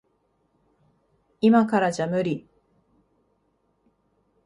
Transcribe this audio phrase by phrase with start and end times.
[1.41, 2.47] いまからじゃ無理。